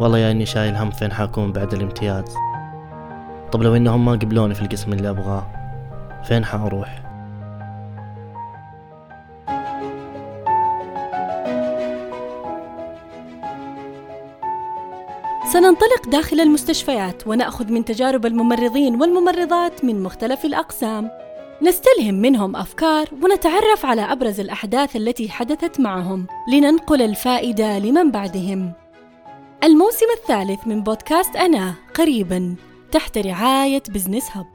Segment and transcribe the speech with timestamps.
[0.00, 2.24] والله يا إني شايل هم فين حاكون بعد الامتياز.
[3.52, 5.46] طب لو إنهم ما قبلوني في القسم اللي أبغاه
[6.24, 7.02] فين حأروح؟
[15.52, 21.10] سننطلق داخل المستشفيات ونأخذ من تجارب الممرضين والممرضات من مختلف الأقسام.
[21.62, 28.81] نستلهم منهم أفكار ونتعرف على أبرز الأحداث التي حدثت معهم لننقل الفائدة لمن بعدهم.
[29.64, 32.54] الموسم الثالث من بودكاست أنا قريبا
[32.92, 34.46] تحت رعاية بزنس هب.